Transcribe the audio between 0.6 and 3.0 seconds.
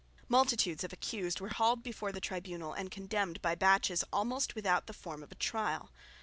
of accused were hauled before the tribunal and were